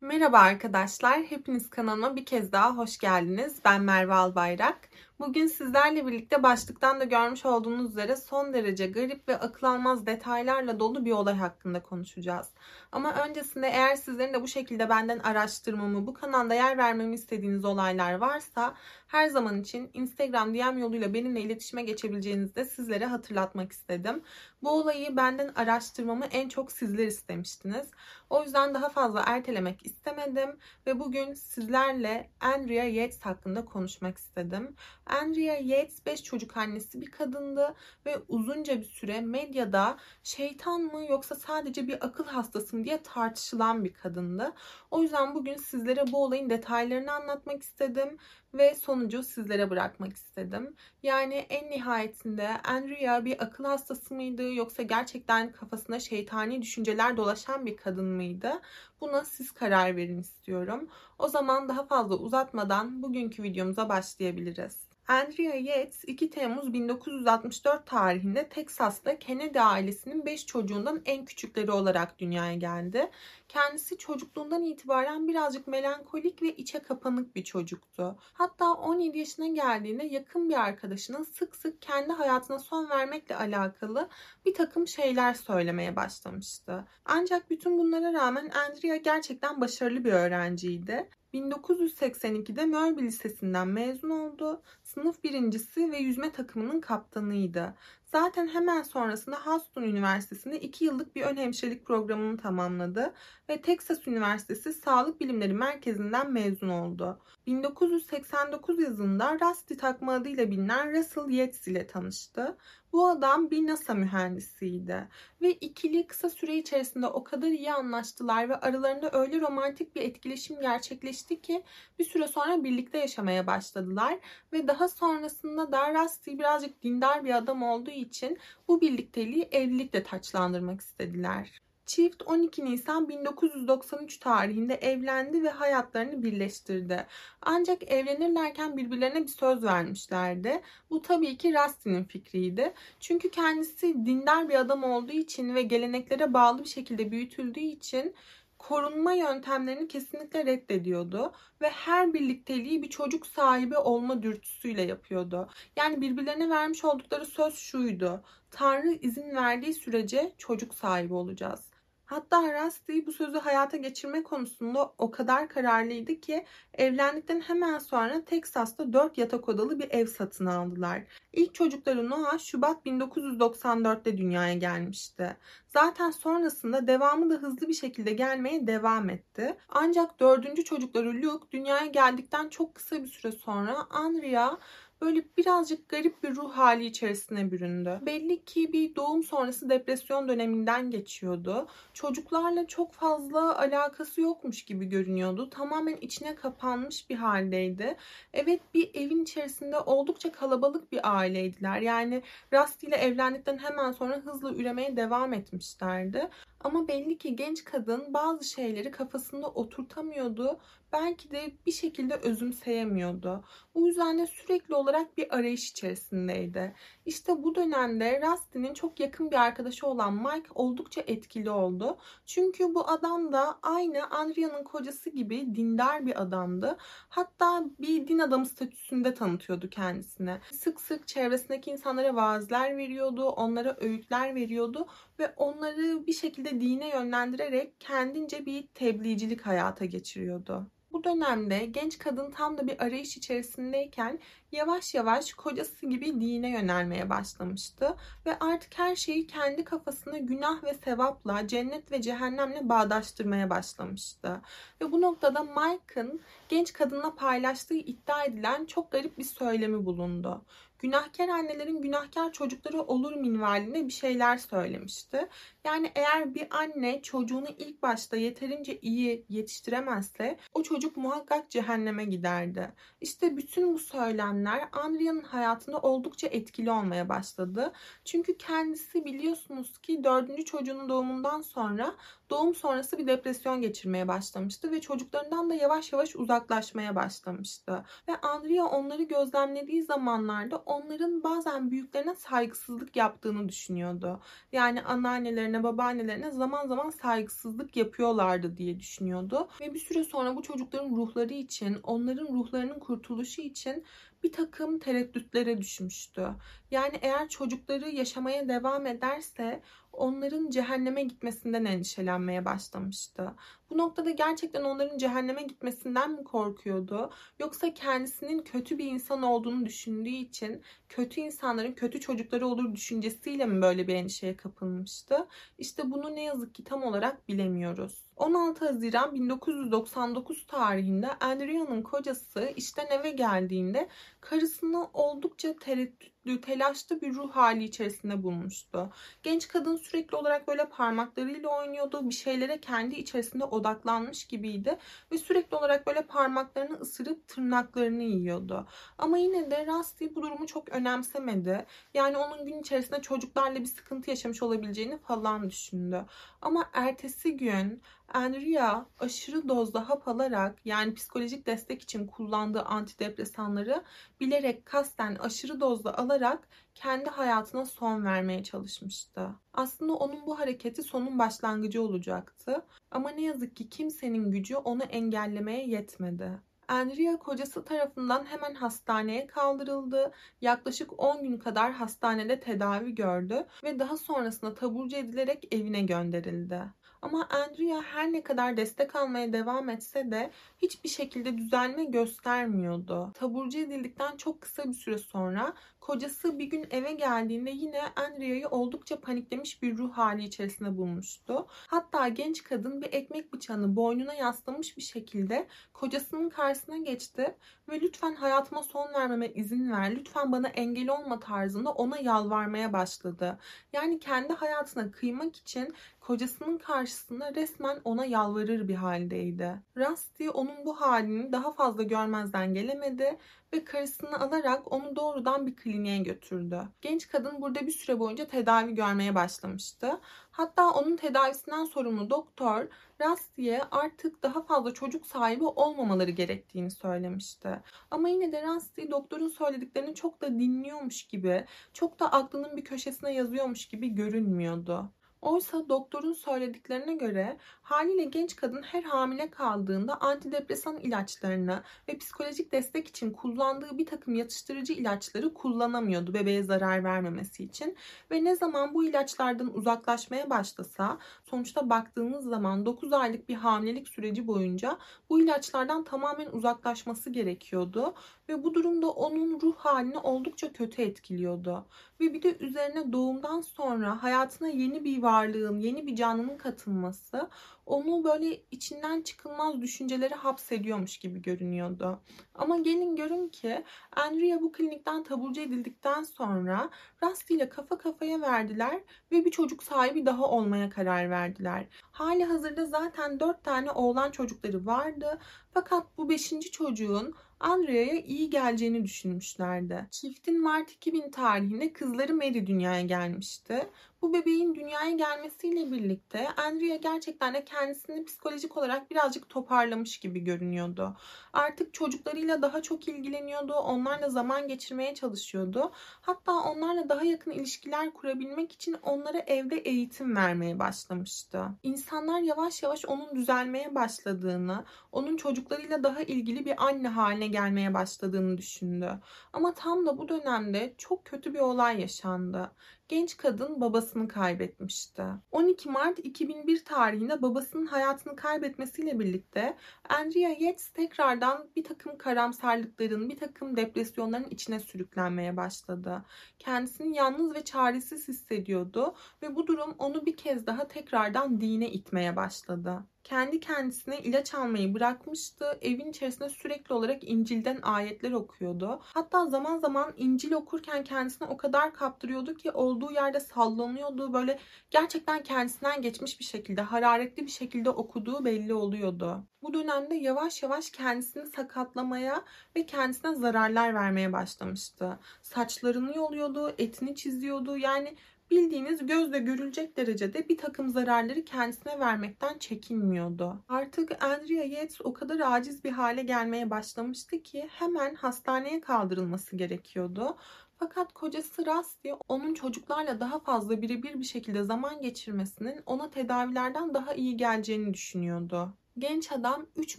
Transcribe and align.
Merhaba 0.00 0.38
arkadaşlar, 0.38 1.22
hepiniz 1.22 1.70
kanalıma 1.70 2.16
bir 2.16 2.24
kez 2.24 2.52
daha 2.52 2.76
hoş 2.76 2.98
geldiniz. 2.98 3.60
Ben 3.64 3.82
Merve 3.82 4.14
Albayrak. 4.14 4.88
Bugün 5.18 5.46
sizlerle 5.46 6.06
birlikte 6.06 6.42
başlıktan 6.42 7.00
da 7.00 7.04
görmüş 7.04 7.46
olduğunuz 7.46 7.90
üzere 7.90 8.16
son 8.16 8.54
derece 8.54 8.86
garip 8.86 9.28
ve 9.28 9.38
akıl 9.38 9.66
almaz 9.66 10.06
detaylarla 10.06 10.80
dolu 10.80 11.04
bir 11.04 11.12
olay 11.12 11.34
hakkında 11.34 11.82
konuşacağız. 11.82 12.48
Ama 12.92 13.14
öncesinde 13.14 13.68
eğer 13.68 13.96
sizlerin 13.96 14.34
de 14.34 14.42
bu 14.42 14.48
şekilde 14.48 14.88
benden 14.88 15.18
araştırmamı, 15.18 16.06
bu 16.06 16.14
kanalda 16.14 16.54
yer 16.54 16.78
vermemi 16.78 17.14
istediğiniz 17.14 17.64
olaylar 17.64 18.14
varsa 18.14 18.74
her 19.08 19.28
zaman 19.28 19.60
için 19.60 19.90
Instagram 19.94 20.54
DM 20.54 20.78
yoluyla 20.78 21.14
benimle 21.14 21.40
iletişime 21.40 21.82
geçebileceğinizi 21.82 22.56
de 22.56 22.64
sizlere 22.64 23.06
hatırlatmak 23.06 23.72
istedim. 23.72 24.22
Bu 24.62 24.70
olayı 24.70 25.16
benden 25.16 25.48
araştırmamı 25.48 26.24
en 26.26 26.48
çok 26.48 26.72
sizler 26.72 27.06
istemiştiniz. 27.06 27.86
O 28.30 28.42
yüzden 28.42 28.74
daha 28.74 28.88
fazla 28.88 29.22
ertelemek 29.26 29.86
istemedim 29.86 30.56
ve 30.86 31.00
bugün 31.00 31.34
sizlerle 31.34 32.30
Andrea 32.40 32.84
Yates 32.84 33.20
hakkında 33.20 33.64
konuşmak 33.64 34.18
istedim. 34.18 34.74
Andrea 35.06 35.54
Yates 35.54 36.06
5 36.06 36.22
çocuk 36.22 36.56
annesi 36.56 37.00
bir 37.00 37.10
kadındı 37.10 37.74
ve 38.06 38.18
uzunca 38.28 38.78
bir 38.78 38.84
süre 38.84 39.20
medyada 39.20 39.96
şeytan 40.22 40.80
mı 40.80 41.04
yoksa 41.08 41.34
sadece 41.34 41.88
bir 41.88 42.06
akıl 42.06 42.24
hastası 42.24 42.76
mı 42.76 42.84
diye 42.84 43.02
tartışılan 43.02 43.84
bir 43.84 43.92
kadındı. 43.92 44.52
O 44.90 45.02
yüzden 45.02 45.34
bugün 45.34 45.56
sizlere 45.56 46.12
bu 46.12 46.24
olayın 46.24 46.50
detaylarını 46.50 47.12
anlatmak 47.12 47.62
istedim 47.62 48.18
ve 48.58 48.74
sonucu 48.74 49.22
sizlere 49.22 49.70
bırakmak 49.70 50.12
istedim. 50.12 50.76
Yani 51.02 51.34
en 51.34 51.70
nihayetinde 51.70 52.48
Andrea 52.62 53.24
bir 53.24 53.42
akıl 53.42 53.64
hastası 53.64 54.14
mıydı 54.14 54.52
yoksa 54.54 54.82
gerçekten 54.82 55.52
kafasına 55.52 56.00
şeytani 56.00 56.62
düşünceler 56.62 57.16
dolaşan 57.16 57.66
bir 57.66 57.76
kadın 57.76 58.04
mıydı? 58.06 58.60
Buna 59.00 59.24
siz 59.24 59.52
karar 59.52 59.96
verin 59.96 60.18
istiyorum. 60.20 60.88
O 61.18 61.28
zaman 61.28 61.68
daha 61.68 61.86
fazla 61.86 62.16
uzatmadan 62.16 63.02
bugünkü 63.02 63.42
videomuza 63.42 63.88
başlayabiliriz. 63.88 64.85
Andrea 65.08 65.54
Yates 65.54 66.04
2 66.06 66.30
Temmuz 66.30 66.72
1964 66.72 67.86
tarihinde 67.86 68.48
Teksas'ta 68.48 69.18
Kennedy 69.18 69.60
ailesinin 69.60 70.26
5 70.26 70.46
çocuğundan 70.46 71.02
en 71.04 71.24
küçükleri 71.24 71.70
olarak 71.70 72.18
dünyaya 72.18 72.54
geldi. 72.54 73.10
Kendisi 73.48 73.98
çocukluğundan 73.98 74.64
itibaren 74.64 75.28
birazcık 75.28 75.66
melankolik 75.66 76.42
ve 76.42 76.56
içe 76.56 76.78
kapanık 76.78 77.36
bir 77.36 77.44
çocuktu. 77.44 78.16
Hatta 78.32 78.72
17 78.72 79.18
yaşına 79.18 79.46
geldiğinde 79.46 80.04
yakın 80.04 80.48
bir 80.48 80.60
arkadaşının 80.60 81.22
sık 81.22 81.56
sık 81.56 81.82
kendi 81.82 82.12
hayatına 82.12 82.58
son 82.58 82.90
vermekle 82.90 83.36
alakalı 83.36 84.08
bir 84.46 84.54
takım 84.54 84.88
şeyler 84.88 85.34
söylemeye 85.34 85.96
başlamıştı. 85.96 86.84
Ancak 87.04 87.50
bütün 87.50 87.78
bunlara 87.78 88.12
rağmen 88.12 88.50
Andrea 88.50 88.96
gerçekten 88.96 89.60
başarılı 89.60 90.04
bir 90.04 90.12
öğrenciydi. 90.12 91.08
1982'de 91.34 92.66
Mörby 92.66 93.02
Lisesi'nden 93.02 93.68
mezun 93.68 94.10
oldu. 94.10 94.62
Sınıf 94.82 95.24
birincisi 95.24 95.92
ve 95.92 95.98
yüzme 95.98 96.32
takımının 96.32 96.80
kaptanıydı. 96.80 97.74
Zaten 98.12 98.48
hemen 98.48 98.82
sonrasında 98.82 99.46
Houston 99.46 99.82
Üniversitesi'nde 99.82 100.60
2 100.60 100.84
yıllık 100.84 101.16
bir 101.16 101.22
ön 101.22 101.36
hemşirelik 101.36 101.86
programını 101.86 102.36
tamamladı 102.36 103.14
ve 103.48 103.62
Texas 103.62 104.06
Üniversitesi 104.08 104.72
Sağlık 104.72 105.20
Bilimleri 105.20 105.54
Merkezi'nden 105.54 106.32
mezun 106.32 106.68
oldu. 106.68 107.20
1989 107.46 108.80
yılında 108.80 109.38
Rusty 109.40 109.74
takma 109.74 110.12
adıyla 110.12 110.50
bilinen 110.50 110.92
Russell 110.92 111.28
Yates 111.28 111.68
ile 111.68 111.86
tanıştı. 111.86 112.56
Bu 112.92 113.08
adam 113.08 113.50
bir 113.50 113.66
NASA 113.66 113.94
mühendisiydi 113.94 115.08
ve 115.42 115.52
ikili 115.52 116.06
kısa 116.06 116.30
süre 116.30 116.56
içerisinde 116.56 117.06
o 117.06 117.24
kadar 117.24 117.46
iyi 117.48 117.72
anlaştılar 117.72 118.48
ve 118.48 118.56
aralarında 118.56 119.10
öyle 119.12 119.40
romantik 119.40 119.96
bir 119.96 120.00
etkileşim 120.02 120.60
gerçekleşti 120.60 121.40
ki 121.40 121.62
bir 121.98 122.04
süre 122.04 122.28
sonra 122.28 122.64
birlikte 122.64 122.98
yaşamaya 122.98 123.46
başladılar 123.46 124.18
ve 124.52 124.68
daha 124.68 124.88
sonrasında 124.88 125.72
da 125.72 126.06
birazcık 126.26 126.82
dindar 126.82 127.24
bir 127.24 127.34
adam 127.36 127.62
olduğu 127.62 127.90
için 127.90 128.38
bu 128.68 128.80
birlikteliği 128.80 129.48
evlilikle 129.52 130.02
taçlandırmak 130.02 130.80
istediler. 130.80 131.65
Çift 131.86 132.22
12 132.26 132.64
Nisan 132.64 133.08
1993 133.08 134.18
tarihinde 134.18 134.74
evlendi 134.74 135.42
ve 135.42 135.50
hayatlarını 135.50 136.22
birleştirdi. 136.22 137.06
Ancak 137.42 137.82
evlenirlerken 137.82 138.76
birbirlerine 138.76 139.22
bir 139.22 139.28
söz 139.28 139.62
vermişlerdi. 139.62 140.62
Bu 140.90 141.02
tabii 141.02 141.36
ki 141.36 141.54
Rusty'nin 141.54 142.04
fikriydi. 142.04 142.74
Çünkü 143.00 143.30
kendisi 143.30 144.06
dindar 144.06 144.48
bir 144.48 144.54
adam 144.54 144.84
olduğu 144.84 145.12
için 145.12 145.54
ve 145.54 145.62
geleneklere 145.62 146.34
bağlı 146.34 146.58
bir 146.64 146.68
şekilde 146.68 147.10
büyütüldüğü 147.10 147.60
için 147.60 148.14
korunma 148.58 149.12
yöntemlerini 149.12 149.88
kesinlikle 149.88 150.46
reddediyordu 150.46 151.32
ve 151.60 151.70
her 151.70 152.14
birlikteliği 152.14 152.82
bir 152.82 152.90
çocuk 152.90 153.26
sahibi 153.26 153.76
olma 153.78 154.22
dürtüsüyle 154.22 154.82
yapıyordu. 154.82 155.48
Yani 155.76 156.00
birbirlerine 156.00 156.50
vermiş 156.50 156.84
oldukları 156.84 157.26
söz 157.26 157.54
şuydu. 157.54 158.22
Tanrı 158.50 158.92
izin 158.92 159.34
verdiği 159.34 159.74
sürece 159.74 160.32
çocuk 160.38 160.74
sahibi 160.74 161.14
olacağız. 161.14 161.75
Hatta 162.06 162.66
Rusty 162.66 162.98
bu 163.06 163.12
sözü 163.12 163.38
hayata 163.38 163.76
geçirme 163.76 164.22
konusunda 164.22 164.92
o 164.98 165.10
kadar 165.10 165.48
kararlıydı 165.48 166.20
ki 166.20 166.44
evlendikten 166.74 167.40
hemen 167.40 167.78
sonra 167.78 168.24
Teksas'ta 168.24 168.92
4 168.92 169.18
yatak 169.18 169.48
odalı 169.48 169.78
bir 169.78 169.90
ev 169.90 170.06
satın 170.06 170.46
aldılar. 170.46 171.02
İlk 171.32 171.54
çocukları 171.54 172.10
Noah 172.10 172.38
Şubat 172.38 172.86
1994'te 172.86 174.18
dünyaya 174.18 174.54
gelmişti. 174.54 175.36
Zaten 175.68 176.10
sonrasında 176.10 176.86
devamı 176.86 177.30
da 177.30 177.34
hızlı 177.34 177.68
bir 177.68 177.74
şekilde 177.74 178.12
gelmeye 178.12 178.66
devam 178.66 179.10
etti. 179.10 179.56
Ancak 179.68 180.20
dördüncü 180.20 180.64
çocukları 180.64 181.22
Luke 181.22 181.50
dünyaya 181.50 181.86
geldikten 181.86 182.48
çok 182.48 182.74
kısa 182.74 183.02
bir 183.02 183.08
süre 183.08 183.32
sonra 183.32 183.86
Andrea 183.90 184.58
böyle 185.00 185.24
birazcık 185.36 185.88
garip 185.88 186.22
bir 186.22 186.36
ruh 186.36 186.52
hali 186.52 186.86
içerisine 186.86 187.50
büründü. 187.50 188.00
Belli 188.02 188.44
ki 188.44 188.72
bir 188.72 188.94
doğum 188.94 189.22
sonrası 189.22 189.70
depresyon 189.70 190.28
döneminden 190.28 190.90
geçiyordu. 190.90 191.68
Çocuklarla 191.92 192.66
çok 192.66 192.92
fazla 192.92 193.58
alakası 193.58 194.20
yokmuş 194.20 194.62
gibi 194.64 194.86
görünüyordu. 194.86 195.50
Tamamen 195.50 195.96
içine 195.96 196.34
kapanmış 196.34 197.10
bir 197.10 197.16
haldeydi. 197.16 197.96
Evet 198.32 198.60
bir 198.74 198.90
evin 198.94 199.22
içerisinde 199.22 199.78
oldukça 199.78 200.32
kalabalık 200.32 200.92
bir 200.92 201.16
aileydiler. 201.16 201.80
Yani 201.80 202.22
Rusty 202.52 202.86
ile 202.86 202.96
evlendikten 202.96 203.58
hemen 203.58 203.92
sonra 203.92 204.16
hızla 204.16 204.54
üremeye 204.54 204.96
devam 204.96 205.32
etmişlerdi. 205.32 206.28
Ama 206.66 206.88
belli 206.88 207.18
ki 207.18 207.36
genç 207.36 207.64
kadın 207.64 208.14
bazı 208.14 208.44
şeyleri 208.44 208.90
kafasında 208.90 209.48
oturtamıyordu. 209.48 210.60
Belki 210.92 211.30
de 211.30 211.52
bir 211.66 211.72
şekilde 211.72 212.14
özümseyemiyordu. 212.14 213.44
Bu 213.74 213.86
yüzden 213.86 214.18
de 214.18 214.26
sürekli 214.26 214.74
olarak 214.74 215.16
bir 215.16 215.36
arayış 215.36 215.70
içerisindeydi. 215.70 216.74
İşte 217.06 217.42
bu 217.42 217.54
dönemde 217.54 218.20
Rusty'nin 218.20 218.74
çok 218.74 219.00
yakın 219.00 219.30
bir 219.30 219.36
arkadaşı 219.36 219.86
olan 219.86 220.14
Mike 220.14 220.48
oldukça 220.54 221.00
etkili 221.06 221.50
oldu. 221.50 221.98
Çünkü 222.26 222.74
bu 222.74 222.90
adam 222.90 223.32
da 223.32 223.58
aynı 223.62 224.10
Andrea'nın 224.10 224.64
kocası 224.64 225.10
gibi 225.10 225.54
dindar 225.54 226.06
bir 226.06 226.22
adamdı. 226.22 226.76
Hatta 227.08 227.64
bir 227.78 228.08
din 228.08 228.18
adamı 228.18 228.46
statüsünde 228.46 229.14
tanıtıyordu 229.14 229.70
kendisine. 229.70 230.40
Sık 230.52 230.80
sık 230.80 231.08
çevresindeki 231.08 231.70
insanlara 231.70 232.14
vaazler 232.14 232.76
veriyordu, 232.76 233.28
onlara 233.28 233.76
öğütler 233.80 234.34
veriyordu 234.34 234.86
ve 235.18 235.34
onları 235.36 236.06
bir 236.06 236.12
şekilde 236.12 236.60
dine 236.60 236.88
yönlendirerek 236.88 237.80
kendince 237.80 238.46
bir 238.46 238.66
tebliğcilik 238.66 239.46
hayata 239.46 239.84
geçiriyordu. 239.84 240.66
Bu 240.96 241.04
dönemde 241.04 241.66
genç 241.66 241.98
kadın 241.98 242.30
tam 242.30 242.58
da 242.58 242.66
bir 242.66 242.82
arayış 242.82 243.16
içerisindeyken 243.16 244.18
yavaş 244.52 244.94
yavaş 244.94 245.32
kocası 245.32 245.86
gibi 245.86 246.20
dine 246.20 246.50
yönelmeye 246.50 247.10
başlamıştı 247.10 247.96
ve 248.26 248.38
artık 248.38 248.78
her 248.78 248.96
şeyi 248.96 249.26
kendi 249.26 249.64
kafasında 249.64 250.18
günah 250.18 250.64
ve 250.64 250.74
sevapla, 250.74 251.46
cennet 251.46 251.92
ve 251.92 252.02
cehennemle 252.02 252.68
bağdaştırmaya 252.68 253.50
başlamıştı. 253.50 254.40
Ve 254.80 254.92
bu 254.92 255.00
noktada 255.00 255.42
Mike'ın 255.42 256.20
genç 256.48 256.72
kadınla 256.72 257.14
paylaştığı 257.14 257.74
iddia 257.74 258.24
edilen 258.24 258.64
çok 258.64 258.90
garip 258.90 259.18
bir 259.18 259.24
söylemi 259.24 259.86
bulundu 259.86 260.44
günahkar 260.78 261.28
annelerin 261.28 261.82
günahkar 261.82 262.32
çocukları 262.32 262.82
olur 262.82 263.12
minvalinde 263.12 263.86
bir 263.86 263.92
şeyler 263.92 264.36
söylemişti. 264.38 265.28
Yani 265.64 265.92
eğer 265.94 266.34
bir 266.34 266.46
anne 266.50 267.02
çocuğunu 267.02 267.48
ilk 267.58 267.82
başta 267.82 268.16
yeterince 268.16 268.78
iyi 268.80 269.24
yetiştiremezse 269.28 270.38
o 270.54 270.62
çocuk 270.62 270.96
muhakkak 270.96 271.50
cehenneme 271.50 272.04
giderdi. 272.04 272.72
İşte 273.00 273.36
bütün 273.36 273.74
bu 273.74 273.78
söylemler 273.78 274.68
Andrea'nın 274.72 275.22
hayatında 275.22 275.78
oldukça 275.78 276.26
etkili 276.26 276.70
olmaya 276.70 277.08
başladı. 277.08 277.72
Çünkü 278.04 278.38
kendisi 278.38 279.04
biliyorsunuz 279.04 279.78
ki 279.78 280.04
dördüncü 280.04 280.44
çocuğunun 280.44 280.88
doğumundan 280.88 281.40
sonra 281.40 281.94
doğum 282.30 282.54
sonrası 282.54 282.98
bir 282.98 283.06
depresyon 283.06 283.60
geçirmeye 283.60 284.08
başlamıştı 284.08 284.70
ve 284.70 284.80
çocuklarından 284.80 285.50
da 285.50 285.54
yavaş 285.54 285.92
yavaş 285.92 286.16
uzaklaşmaya 286.16 286.96
başlamıştı. 286.96 287.84
Ve 288.08 288.16
Andrea 288.16 288.64
onları 288.64 289.02
gözlemlediği 289.02 289.82
zamanlarda 289.82 290.56
onların 290.66 291.22
bazen 291.22 291.70
büyüklerine 291.70 292.14
saygısızlık 292.14 292.96
yaptığını 292.96 293.48
düşünüyordu. 293.48 294.20
Yani 294.52 294.82
anneannelerine, 294.82 295.62
babaannelerine 295.62 296.30
zaman 296.30 296.66
zaman 296.66 296.90
saygısızlık 296.90 297.76
yapıyorlardı 297.76 298.56
diye 298.56 298.80
düşünüyordu. 298.80 299.48
Ve 299.60 299.74
bir 299.74 299.78
süre 299.78 300.04
sonra 300.04 300.36
bu 300.36 300.42
çocukların 300.42 300.90
ruhları 300.90 301.34
için, 301.34 301.78
onların 301.82 302.26
ruhlarının 302.26 302.78
kurtuluşu 302.78 303.40
için 303.42 303.84
bir 304.22 304.32
takım 304.32 304.78
tereddütlere 304.78 305.58
düşmüştü. 305.58 306.28
Yani 306.70 306.98
eğer 307.02 307.28
çocukları 307.28 307.88
yaşamaya 307.88 308.48
devam 308.48 308.86
ederse 308.86 309.62
onların 309.92 310.50
cehenneme 310.50 311.02
gitmesinden 311.02 311.64
endişelenmeye 311.64 312.44
başlamıştı. 312.44 313.34
Bu 313.70 313.78
noktada 313.78 314.10
gerçekten 314.10 314.64
onların 314.64 314.98
cehenneme 314.98 315.42
gitmesinden 315.42 316.10
mi 316.12 316.24
korkuyordu? 316.24 317.10
Yoksa 317.38 317.74
kendisinin 317.74 318.42
kötü 318.42 318.78
bir 318.78 318.84
insan 318.84 319.22
olduğunu 319.22 319.66
düşündüğü 319.66 320.08
için 320.08 320.62
kötü 320.88 321.20
insanların 321.20 321.72
kötü 321.72 322.00
çocukları 322.00 322.46
olur 322.46 322.74
düşüncesiyle 322.74 323.46
mi 323.46 323.62
böyle 323.62 323.88
bir 323.88 323.94
endişeye 323.94 324.36
kapılmıştı? 324.36 325.26
İşte 325.58 325.90
bunu 325.90 326.14
ne 326.14 326.22
yazık 326.22 326.54
ki 326.54 326.64
tam 326.64 326.82
olarak 326.82 327.28
bilemiyoruz. 327.28 328.06
16 328.16 328.66
Haziran 328.66 329.14
1999 329.14 330.46
tarihinde 330.46 331.08
Andrea'nın 331.20 331.82
kocası 331.82 332.52
işten 332.56 332.86
eve 332.86 333.10
geldiğinde 333.10 333.88
karısını 334.20 334.88
oldukça 334.92 335.56
tereddütlü, 335.56 336.40
telaşlı 336.40 337.00
bir 337.00 337.14
ruh 337.14 337.30
hali 337.30 337.64
içerisinde 337.64 338.22
bulmuştu. 338.22 338.90
Genç 339.22 339.48
kadın 339.48 339.76
sürekli 339.76 340.16
olarak 340.16 340.48
böyle 340.48 340.68
parmaklarıyla 340.68 341.48
oynuyordu. 341.48 342.08
Bir 342.10 342.14
şeylere 342.14 342.60
kendi 342.60 342.94
içerisinde 342.96 343.44
odaklanmış 343.56 344.24
gibiydi 344.24 344.78
ve 345.12 345.18
sürekli 345.18 345.56
olarak 345.56 345.86
böyle 345.86 346.02
parmaklarını 346.02 346.80
ısırıp 346.80 347.28
tırnaklarını 347.28 348.02
yiyordu. 348.02 348.66
Ama 348.98 349.18
yine 349.18 349.50
de 349.50 349.66
Rusty 349.66 350.06
bu 350.14 350.22
durumu 350.22 350.46
çok 350.46 350.68
önemsemedi. 350.68 351.66
Yani 351.94 352.16
onun 352.16 352.46
gün 352.46 352.60
içerisinde 352.60 353.02
çocuklarla 353.02 353.60
bir 353.60 353.66
sıkıntı 353.66 354.10
yaşamış 354.10 354.42
olabileceğini 354.42 354.98
falan 354.98 355.50
düşündü. 355.50 356.04
Ama 356.42 356.70
ertesi 356.72 357.36
gün 357.36 357.82
Andrea 358.08 358.86
aşırı 358.98 359.48
dozda 359.48 359.88
hap 359.88 360.08
alarak 360.08 360.58
yani 360.64 360.94
psikolojik 360.94 361.46
destek 361.46 361.82
için 361.82 362.06
kullandığı 362.06 362.62
antidepresanları 362.62 363.84
bilerek 364.20 364.66
kasten 364.66 365.14
aşırı 365.14 365.60
dozda 365.60 365.98
alarak 365.98 366.48
kendi 366.74 367.10
hayatına 367.10 367.64
son 367.64 368.04
vermeye 368.04 368.42
çalışmıştı. 368.44 369.28
Aslında 369.52 369.92
onun 369.94 370.26
bu 370.26 370.38
hareketi 370.38 370.82
sonun 370.82 371.18
başlangıcı 371.18 371.82
olacaktı. 371.82 372.62
Ama 372.90 373.10
ne 373.10 373.22
yazık 373.22 373.56
ki 373.56 373.68
kimsenin 373.68 374.30
gücü 374.30 374.56
onu 374.56 374.82
engellemeye 374.82 375.68
yetmedi. 375.68 376.30
Andrea 376.68 377.16
kocası 377.18 377.64
tarafından 377.64 378.24
hemen 378.24 378.54
hastaneye 378.54 379.26
kaldırıldı. 379.26 380.12
Yaklaşık 380.40 381.00
10 381.02 381.22
gün 381.22 381.38
kadar 381.38 381.72
hastanede 381.72 382.40
tedavi 382.40 382.94
gördü 382.94 383.46
ve 383.64 383.78
daha 383.78 383.96
sonrasında 383.96 384.54
taburcu 384.54 384.96
edilerek 384.96 385.54
evine 385.54 385.82
gönderildi. 385.82 386.62
Ama 387.06 387.28
Andrea 387.30 387.82
her 387.82 388.12
ne 388.12 388.22
kadar 388.22 388.56
destek 388.56 388.96
almaya 388.96 389.32
devam 389.32 389.68
etse 389.68 390.10
de 390.10 390.30
hiçbir 390.58 390.88
şekilde 390.88 391.38
düzelme 391.38 391.84
göstermiyordu. 391.84 393.12
Taburcu 393.14 393.58
edildikten 393.58 394.16
çok 394.16 394.40
kısa 394.40 394.64
bir 394.64 394.74
süre 394.74 394.98
sonra 394.98 395.54
kocası 395.80 396.38
bir 396.38 396.44
gün 396.44 396.66
eve 396.70 396.92
geldiğinde 396.92 397.50
yine 397.50 397.80
Andrea'yı 397.96 398.48
oldukça 398.48 399.00
paniklemiş 399.00 399.62
bir 399.62 399.78
ruh 399.78 399.92
hali 399.92 400.24
içerisinde 400.24 400.76
bulmuştu. 400.76 401.46
Hatta 401.48 402.08
genç 402.08 402.42
kadın 402.42 402.82
bir 402.82 402.92
ekmek 402.92 403.32
bıçağını 403.32 403.76
boynuna 403.76 404.14
yaslamış 404.14 404.76
bir 404.76 404.82
şekilde 404.82 405.46
kocasının 405.72 406.28
karşısına 406.28 406.76
geçti 406.76 407.36
ve 407.68 407.80
lütfen 407.80 408.14
hayatıma 408.14 408.62
son 408.62 408.94
vermeme 408.94 409.28
izin 409.28 409.72
ver, 409.72 409.96
lütfen 409.96 410.32
bana 410.32 410.48
engel 410.48 410.88
olma 410.88 411.20
tarzında 411.20 411.70
ona 411.72 411.98
yalvarmaya 411.98 412.72
başladı. 412.72 413.38
Yani 413.72 413.98
kendi 413.98 414.32
hayatına 414.32 414.90
kıymak 414.90 415.36
için 415.36 415.74
kocasının 416.06 416.58
karşısında 416.58 417.34
resmen 417.34 417.80
ona 417.84 418.04
yalvarır 418.04 418.68
bir 418.68 418.74
haldeydi. 418.74 419.62
Rusty 419.76 420.28
onun 420.30 420.66
bu 420.66 420.80
halini 420.80 421.32
daha 421.32 421.52
fazla 421.52 421.82
görmezden 421.82 422.54
gelemedi 422.54 423.18
ve 423.52 423.64
karısını 423.64 424.20
alarak 424.20 424.72
onu 424.72 424.96
doğrudan 424.96 425.46
bir 425.46 425.56
kliniğe 425.56 425.98
götürdü. 425.98 426.60
Genç 426.82 427.08
kadın 427.08 427.42
burada 427.42 427.66
bir 427.66 427.72
süre 427.72 427.98
boyunca 427.98 428.26
tedavi 428.26 428.74
görmeye 428.74 429.14
başlamıştı. 429.14 430.00
Hatta 430.30 430.70
onun 430.70 430.96
tedavisinden 430.96 431.64
sorumlu 431.64 432.10
doktor 432.10 432.66
Rusty'ye 433.00 433.62
artık 433.70 434.22
daha 434.22 434.42
fazla 434.42 434.74
çocuk 434.74 435.06
sahibi 435.06 435.44
olmamaları 435.44 436.10
gerektiğini 436.10 436.70
söylemişti. 436.70 437.60
Ama 437.90 438.08
yine 438.08 438.32
de 438.32 438.42
Rusty 438.46 438.82
doktorun 438.90 439.28
söylediklerini 439.28 439.94
çok 439.94 440.20
da 440.20 440.38
dinliyormuş 440.38 441.06
gibi, 441.06 441.44
çok 441.72 442.00
da 442.00 442.12
aklının 442.12 442.56
bir 442.56 442.64
köşesine 442.64 443.14
yazıyormuş 443.14 443.66
gibi 443.66 443.88
görünmüyordu. 443.88 444.92
Oysa 445.26 445.68
doktorun 445.68 446.12
söylediklerine 446.12 446.94
göre 446.94 447.36
haliyle 447.62 448.04
genç 448.04 448.36
kadın 448.36 448.62
her 448.62 448.82
hamile 448.82 449.30
kaldığında 449.30 450.00
antidepresan 450.00 450.78
ilaçlarını 450.78 451.62
ve 451.88 451.98
psikolojik 451.98 452.52
destek 452.52 452.88
için 452.88 453.10
kullandığı 453.10 453.78
bir 453.78 453.86
takım 453.86 454.14
yatıştırıcı 454.14 454.72
ilaçları 454.72 455.34
kullanamıyordu 455.34 456.14
bebeğe 456.14 456.42
zarar 456.42 456.84
vermemesi 456.84 457.44
için. 457.44 457.76
Ve 458.10 458.24
ne 458.24 458.36
zaman 458.36 458.74
bu 458.74 458.84
ilaçlardan 458.84 459.54
uzaklaşmaya 459.54 460.30
başlasa 460.30 460.98
sonuçta 461.24 461.70
baktığımız 461.70 462.24
zaman 462.24 462.66
9 462.66 462.92
aylık 462.92 463.28
bir 463.28 463.34
hamilelik 463.34 463.88
süreci 463.88 464.26
boyunca 464.26 464.78
bu 465.10 465.20
ilaçlardan 465.20 465.84
tamamen 465.84 466.26
uzaklaşması 466.32 467.10
gerekiyordu. 467.10 467.94
Ve 468.28 468.44
bu 468.44 468.54
durumda 468.54 468.90
onun 468.90 469.40
ruh 469.40 469.56
halini 469.56 469.98
oldukça 469.98 470.52
kötü 470.52 470.82
etkiliyordu. 470.82 471.66
Ve 472.00 472.14
bir 472.14 472.22
de 472.22 472.36
üzerine 472.38 472.92
doğumdan 472.92 473.40
sonra 473.40 474.02
hayatına 474.02 474.48
yeni 474.48 474.84
bir 474.84 475.02
varlığın, 475.16 475.58
yeni 475.58 475.86
bir 475.86 475.96
canlının 475.96 476.38
katılması 476.38 477.30
onu 477.66 478.04
böyle 478.04 478.42
içinden 478.50 479.02
çıkılmaz 479.02 479.60
düşünceleri 479.62 480.14
hapsediyormuş 480.14 480.98
gibi 480.98 481.22
görünüyordu. 481.22 482.00
Ama 482.34 482.58
gelin 482.58 482.96
görün 482.96 483.28
ki 483.28 483.64
Andrea 483.96 484.40
bu 484.40 484.52
klinikten 484.52 485.04
taburcu 485.04 485.40
edildikten 485.40 486.02
sonra 486.02 486.70
Rusty 487.02 487.34
ile 487.34 487.48
kafa 487.48 487.78
kafaya 487.78 488.20
verdiler 488.20 488.80
ve 489.12 489.24
bir 489.24 489.30
çocuk 489.30 489.62
sahibi 489.62 490.06
daha 490.06 490.30
olmaya 490.30 490.70
karar 490.70 491.10
verdiler. 491.10 491.66
Hali 491.92 492.24
hazırda 492.24 492.66
zaten 492.66 493.20
4 493.20 493.44
tane 493.44 493.70
oğlan 493.70 494.10
çocukları 494.10 494.66
vardı. 494.66 495.18
Fakat 495.54 495.86
bu 495.98 496.08
5. 496.08 496.40
çocuğun 496.52 497.14
Andrea'ya 497.40 498.00
iyi 498.00 498.30
geleceğini 498.30 498.84
düşünmüşlerdi. 498.84 499.86
Çiftin 499.90 500.42
Mart 500.42 500.72
2000 500.72 501.10
tarihinde 501.10 501.72
kızları 501.72 502.14
Mary 502.14 502.46
dünyaya 502.46 502.80
gelmişti. 502.80 503.70
Bu 504.02 504.12
bebeğin 504.12 504.54
dünyaya 504.54 504.90
gelmesiyle 504.90 505.72
birlikte 505.72 506.28
Andrea 506.36 506.76
gerçekten 506.76 507.34
de 507.34 507.44
kendisini 507.44 508.04
psikolojik 508.04 508.56
olarak 508.56 508.90
birazcık 508.90 509.28
toparlamış 509.28 509.98
gibi 509.98 510.20
görünüyordu. 510.20 510.96
Artık 511.32 511.74
çocuklarıyla 511.74 512.42
daha 512.42 512.62
çok 512.62 512.88
ilgileniyordu, 512.88 513.52
onlarla 513.54 514.08
zaman 514.08 514.48
geçirmeye 514.48 514.94
çalışıyordu. 514.94 515.72
Hatta 516.00 516.32
onlarla 516.32 516.88
daha 516.88 517.04
yakın 517.04 517.30
ilişkiler 517.30 517.92
kurabilmek 517.92 518.52
için 518.52 518.76
onlara 518.82 519.18
evde 519.18 519.56
eğitim 519.56 520.16
vermeye 520.16 520.58
başlamıştı. 520.58 521.44
İnsanlar 521.62 522.20
yavaş 522.20 522.62
yavaş 522.62 522.84
onun 522.84 523.16
düzelmeye 523.16 523.74
başladığını, 523.74 524.64
onun 524.92 525.16
çocuklarıyla 525.16 525.82
daha 525.82 526.02
ilgili 526.02 526.44
bir 526.44 526.64
anne 526.64 526.88
haline 526.88 527.26
gelmeye 527.26 527.74
başladığını 527.74 528.38
düşündü. 528.38 529.00
Ama 529.32 529.54
tam 529.54 529.86
da 529.86 529.98
bu 529.98 530.08
dönemde 530.08 530.74
çok 530.78 531.04
kötü 531.04 531.34
bir 531.34 531.40
olay 531.40 531.80
yaşandı 531.80 532.50
genç 532.88 533.16
kadın 533.16 533.60
babasını 533.60 534.08
kaybetmişti. 534.08 535.02
12 535.32 535.68
Mart 535.70 535.98
2001 535.98 536.64
tarihinde 536.64 537.22
babasının 537.22 537.66
hayatını 537.66 538.16
kaybetmesiyle 538.16 538.98
birlikte 538.98 539.56
Andrea 539.88 540.30
Yates 540.30 540.68
tekrardan 540.68 541.50
bir 541.56 541.64
takım 541.64 541.98
karamsarlıkların, 541.98 543.08
bir 543.08 543.16
takım 543.16 543.56
depresyonların 543.56 544.30
içine 544.30 544.60
sürüklenmeye 544.60 545.36
başladı. 545.36 546.04
Kendisini 546.38 546.96
yalnız 546.96 547.34
ve 547.34 547.44
çaresiz 547.44 548.08
hissediyordu 548.08 548.94
ve 549.22 549.36
bu 549.36 549.46
durum 549.46 549.74
onu 549.78 550.06
bir 550.06 550.16
kez 550.16 550.46
daha 550.46 550.68
tekrardan 550.68 551.40
dine 551.40 551.70
itmeye 551.70 552.16
başladı 552.16 552.86
kendi 553.06 553.40
kendisine 553.40 553.98
ilaç 553.98 554.34
almayı 554.34 554.74
bırakmıştı. 554.74 555.58
Evin 555.62 555.90
içerisinde 555.90 556.28
sürekli 556.28 556.74
olarak 556.74 557.08
İncil'den 557.08 557.58
ayetler 557.62 558.12
okuyordu. 558.12 558.80
Hatta 558.82 559.26
zaman 559.26 559.58
zaman 559.58 559.92
İncil 559.96 560.32
okurken 560.32 560.84
kendisine 560.84 561.28
o 561.28 561.36
kadar 561.36 561.74
kaptırıyordu 561.74 562.34
ki 562.34 562.50
olduğu 562.50 562.92
yerde 562.92 563.20
sallanıyordu. 563.20 564.12
Böyle 564.12 564.38
gerçekten 564.70 565.22
kendisinden 565.22 565.82
geçmiş 565.82 566.20
bir 566.20 566.24
şekilde, 566.24 566.62
hararetli 566.62 567.22
bir 567.22 567.30
şekilde 567.30 567.70
okuduğu 567.70 568.24
belli 568.24 568.54
oluyordu. 568.54 569.24
Bu 569.42 569.54
dönemde 569.54 569.94
yavaş 569.94 570.42
yavaş 570.42 570.70
kendisini 570.70 571.26
sakatlamaya 571.26 572.24
ve 572.56 572.66
kendisine 572.66 573.14
zararlar 573.14 573.74
vermeye 573.74 574.12
başlamıştı. 574.12 574.98
Saçlarını 575.22 575.96
yoluyordu, 575.96 576.54
etini 576.58 576.94
çiziyordu. 576.94 577.56
Yani 577.56 577.96
bildiğiniz 578.30 578.86
gözle 578.86 579.18
görülecek 579.18 579.76
derecede 579.76 580.28
bir 580.28 580.38
takım 580.38 580.68
zararları 580.68 581.24
kendisine 581.24 581.80
vermekten 581.80 582.38
çekinmiyordu. 582.38 583.44
Artık 583.48 584.04
Andrea 584.04 584.44
Yates 584.44 584.80
o 584.80 584.92
kadar 584.92 585.20
aciz 585.20 585.64
bir 585.64 585.72
hale 585.72 586.02
gelmeye 586.02 586.50
başlamıştı 586.50 587.22
ki 587.22 587.48
hemen 587.50 587.94
hastaneye 587.94 588.60
kaldırılması 588.60 589.36
gerekiyordu. 589.36 590.16
Fakat 590.58 590.92
kocası 590.92 591.46
Rusty 591.46 591.90
onun 592.08 592.34
çocuklarla 592.34 593.00
daha 593.00 593.18
fazla 593.20 593.62
birebir 593.62 594.00
bir 594.00 594.04
şekilde 594.04 594.42
zaman 594.42 594.80
geçirmesinin 594.82 595.62
ona 595.66 595.90
tedavilerden 595.90 596.74
daha 596.74 596.94
iyi 596.94 597.16
geleceğini 597.16 597.74
düşünüyordu. 597.74 598.54
Genç 598.78 599.12
adam 599.12 599.46
3 599.56 599.78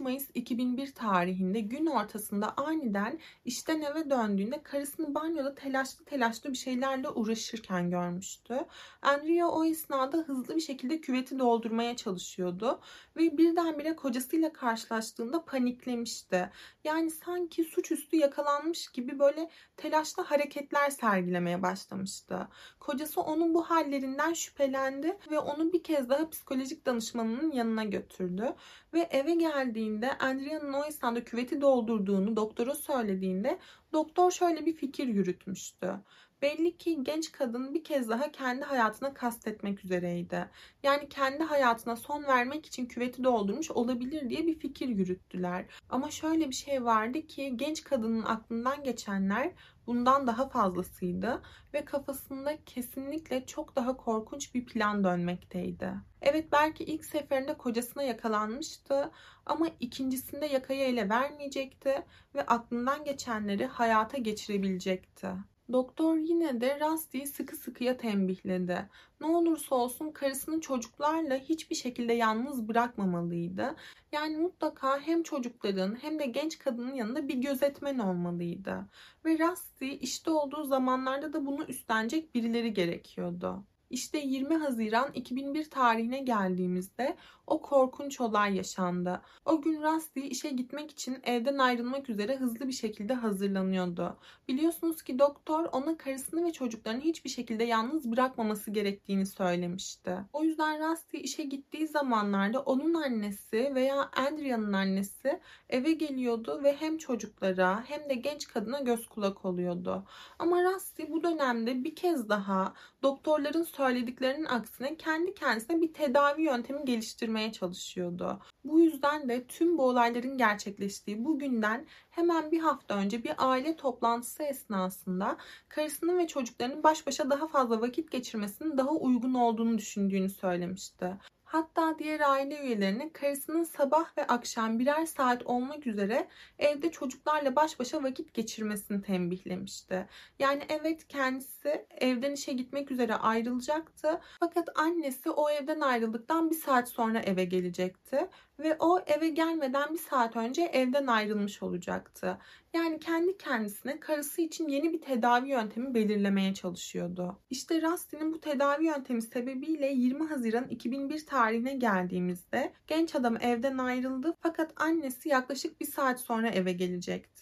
Mayıs 0.00 0.30
2001 0.34 0.94
tarihinde 0.94 1.60
gün 1.60 1.86
ortasında 1.86 2.54
aniden 2.56 3.18
işten 3.44 3.82
eve 3.82 4.10
döndüğünde 4.10 4.62
karısını 4.62 5.14
banyoda 5.14 5.54
telaşlı 5.54 6.04
telaşlı 6.04 6.52
bir 6.52 6.56
şeylerle 6.56 7.08
uğraşırken 7.08 7.90
görmüştü. 7.90 8.66
Andrea 9.02 9.48
o 9.48 9.64
esnada 9.64 10.18
hızlı 10.18 10.56
bir 10.56 10.60
şekilde 10.60 11.00
küveti 11.00 11.38
doldurmaya 11.38 11.96
çalışıyordu 11.96 12.80
ve 13.16 13.38
birdenbire 13.38 13.96
kocasıyla 13.96 14.52
karşılaştığında 14.52 15.44
paniklemişti. 15.44 16.50
Yani 16.84 17.10
sanki 17.10 17.64
suçüstü 17.64 18.16
yakalanmış 18.16 18.88
gibi 18.88 19.18
böyle 19.18 19.50
telaşlı 19.76 20.22
hareketler 20.22 20.90
sergilemeye 20.90 21.62
başlamıştı. 21.62 22.48
Kocası 22.80 23.20
onun 23.20 23.54
bu 23.54 23.62
hallerinden 23.62 24.32
şüphelendi 24.32 25.18
ve 25.30 25.38
onu 25.38 25.72
bir 25.72 25.82
kez 25.82 26.08
daha 26.08 26.30
psikolojik 26.30 26.86
danışmanının 26.86 27.52
yanına 27.52 27.84
götürdü. 27.84 28.54
Ve 28.94 29.00
eve 29.00 29.34
geldiğinde 29.34 30.18
Andrea'nın 30.18 30.72
o 30.72 30.84
esnada 30.84 31.24
küveti 31.24 31.60
doldurduğunu 31.60 32.36
doktora 32.36 32.74
söylediğinde 32.74 33.58
doktor 33.92 34.30
şöyle 34.30 34.66
bir 34.66 34.72
fikir 34.76 35.06
yürütmüştü. 35.06 35.94
Belli 36.42 36.76
ki 36.76 37.04
genç 37.04 37.32
kadın 37.32 37.74
bir 37.74 37.84
kez 37.84 38.08
daha 38.08 38.32
kendi 38.32 38.64
hayatına 38.64 39.14
kastetmek 39.14 39.84
üzereydi. 39.84 40.50
Yani 40.82 41.08
kendi 41.08 41.44
hayatına 41.44 41.96
son 41.96 42.24
vermek 42.24 42.66
için 42.66 42.86
küveti 42.86 43.24
doldurmuş 43.24 43.70
olabilir 43.70 44.30
diye 44.30 44.46
bir 44.46 44.58
fikir 44.58 44.88
yürüttüler. 44.88 45.64
Ama 45.90 46.10
şöyle 46.10 46.48
bir 46.48 46.54
şey 46.54 46.84
vardı 46.84 47.26
ki 47.26 47.52
genç 47.56 47.84
kadının 47.84 48.22
aklından 48.22 48.84
geçenler 48.84 49.52
bundan 49.86 50.26
daha 50.26 50.48
fazlasıydı 50.48 51.42
ve 51.74 51.84
kafasında 51.84 52.64
kesinlikle 52.64 53.46
çok 53.46 53.76
daha 53.76 53.96
korkunç 53.96 54.54
bir 54.54 54.66
plan 54.66 55.04
dönmekteydi. 55.04 55.90
Evet 56.22 56.52
belki 56.52 56.84
ilk 56.84 57.04
seferinde 57.04 57.54
kocasına 57.54 58.02
yakalanmıştı 58.02 59.10
ama 59.46 59.66
ikincisinde 59.80 60.46
yakayı 60.46 60.80
ele 60.80 61.08
vermeyecekti 61.08 62.04
ve 62.34 62.42
aklından 62.46 63.04
geçenleri 63.04 63.66
hayata 63.66 64.18
geçirebilecekti. 64.18 65.28
Doktor 65.72 66.16
yine 66.16 66.60
de 66.60 66.80
Rusty'yi 66.80 67.26
sıkı 67.26 67.56
sıkıya 67.56 67.96
tembihledi. 67.96 68.88
Ne 69.20 69.26
olursa 69.26 69.74
olsun 69.74 70.10
karısını 70.10 70.60
çocuklarla 70.60 71.36
hiçbir 71.36 71.76
şekilde 71.76 72.12
yalnız 72.12 72.68
bırakmamalıydı. 72.68 73.76
Yani 74.12 74.36
mutlaka 74.36 75.00
hem 75.00 75.22
çocukların 75.22 76.02
hem 76.02 76.18
de 76.18 76.26
genç 76.26 76.58
kadının 76.58 76.94
yanında 76.94 77.28
bir 77.28 77.34
gözetmen 77.34 77.98
olmalıydı. 77.98 78.88
Ve 79.24 79.38
Rusty 79.38 79.94
işte 80.00 80.30
olduğu 80.30 80.64
zamanlarda 80.64 81.32
da 81.32 81.46
bunu 81.46 81.64
üstlenecek 81.64 82.34
birileri 82.34 82.72
gerekiyordu. 82.74 83.64
İşte 83.90 84.18
20 84.18 84.56
Haziran 84.56 85.12
2001 85.12 85.70
tarihine 85.70 86.18
geldiğimizde 86.18 87.16
o 87.46 87.62
korkunç 87.62 88.20
olay 88.20 88.56
yaşandı. 88.56 89.20
O 89.44 89.62
gün 89.62 89.82
Rusty 89.82 90.20
işe 90.26 90.50
gitmek 90.50 90.90
için 90.90 91.18
evden 91.24 91.58
ayrılmak 91.58 92.10
üzere 92.10 92.36
hızlı 92.36 92.68
bir 92.68 92.72
şekilde 92.72 93.14
hazırlanıyordu. 93.14 94.16
Biliyorsunuz 94.48 95.02
ki 95.02 95.18
doktor 95.18 95.64
ona 95.72 95.96
karısını 95.96 96.44
ve 96.44 96.52
çocuklarını 96.52 97.00
hiçbir 97.00 97.30
şekilde 97.30 97.64
yalnız 97.64 98.10
bırakmaması 98.10 98.70
gerektiğini 98.70 99.26
söylemişti. 99.26 100.16
O 100.32 100.44
yüzden 100.44 100.90
Rusty 100.90 101.18
işe 101.20 101.42
gittiği 101.42 101.88
zamanlarda 101.88 102.60
onun 102.60 102.94
annesi 102.94 103.72
veya 103.74 104.10
Andrea'nın 104.16 104.72
annesi 104.72 105.40
eve 105.68 105.92
geliyordu 105.92 106.60
ve 106.62 106.76
hem 106.76 106.98
çocuklara 106.98 107.84
hem 107.86 108.08
de 108.08 108.14
genç 108.14 108.48
kadına 108.48 108.80
göz 108.80 109.08
kulak 109.08 109.44
oluyordu. 109.44 110.04
Ama 110.38 110.62
Rusty 110.62 111.02
bu 111.08 111.22
dönemde 111.22 111.84
bir 111.84 111.94
kez 111.94 112.28
daha 112.28 112.74
doktorların 113.02 113.62
söylediklerinin 113.62 114.44
aksine 114.44 114.96
kendi 114.96 115.34
kendisine 115.34 115.80
bir 115.80 115.92
tedavi 115.92 116.42
yöntemi 116.42 116.84
geliştirmeye 116.84 117.52
çalışıyordu. 117.52 118.40
Bu 118.64 118.80
yüzden 118.80 119.28
de 119.28 119.46
tüm 119.46 119.78
bu 119.78 119.82
olayların 119.82 120.38
gerçekleştiği 120.38 121.24
bu 121.24 121.38
günden 121.38 121.86
hemen 122.10 122.50
bir 122.50 122.60
hafta 122.60 122.94
önce 122.94 123.24
bir 123.24 123.32
aile 123.38 123.76
toplantısı 123.76 124.42
esnasında 124.42 125.36
karısının 125.68 126.18
ve 126.18 126.26
çocuklarının 126.26 126.82
baş 126.82 127.06
başa 127.06 127.30
daha 127.30 127.48
fazla 127.48 127.80
vakit 127.80 128.10
geçirmesinin 128.10 128.78
daha 128.78 128.90
uygun 128.90 129.34
olduğunu 129.34 129.78
düşündüğünü 129.78 130.30
söylemişti. 130.30 131.16
Hatta 131.48 131.98
diğer 131.98 132.20
aile 132.20 132.60
üyelerine 132.60 133.12
karısının 133.12 133.64
sabah 133.64 134.18
ve 134.18 134.26
akşam 134.26 134.78
birer 134.78 135.06
saat 135.06 135.46
olmak 135.46 135.86
üzere 135.86 136.28
evde 136.58 136.90
çocuklarla 136.90 137.56
baş 137.56 137.78
başa 137.80 138.02
vakit 138.02 138.34
geçirmesini 138.34 139.02
tembihlemişti. 139.02 140.08
Yani 140.38 140.62
evet 140.68 141.08
kendisi 141.08 141.86
evden 141.90 142.32
işe 142.32 142.52
gitmek 142.52 142.90
üzere 142.90 143.14
ayrılacaktı. 143.14 144.20
Fakat 144.40 144.68
annesi 144.78 145.30
o 145.30 145.50
evden 145.50 145.80
ayrıldıktan 145.80 146.50
bir 146.50 146.56
saat 146.56 146.88
sonra 146.88 147.18
eve 147.20 147.44
gelecekti 147.44 148.28
ve 148.58 148.76
o 148.78 149.00
eve 149.06 149.28
gelmeden 149.28 149.92
bir 149.92 149.98
saat 149.98 150.36
önce 150.36 150.62
evden 150.62 151.06
ayrılmış 151.06 151.62
olacaktı. 151.62 152.38
Yani 152.74 153.00
kendi 153.00 153.38
kendisine 153.38 154.00
karısı 154.00 154.40
için 154.42 154.68
yeni 154.68 154.92
bir 154.92 155.00
tedavi 155.00 155.48
yöntemi 155.48 155.94
belirlemeye 155.94 156.54
çalışıyordu. 156.54 157.38
İşte 157.50 157.82
Rusty'nin 157.82 158.32
bu 158.32 158.40
tedavi 158.40 158.84
yöntemi 158.86 159.22
sebebiyle 159.22 159.92
20 159.92 160.28
Haziran 160.28 160.68
2001 160.68 161.26
tarihine 161.26 161.74
geldiğimizde 161.74 162.72
genç 162.86 163.14
adam 163.14 163.36
evden 163.40 163.78
ayrıldı 163.78 164.34
fakat 164.40 164.72
annesi 164.76 165.28
yaklaşık 165.28 165.80
bir 165.80 165.86
saat 165.86 166.20
sonra 166.20 166.48
eve 166.48 166.72
gelecekti. 166.72 167.37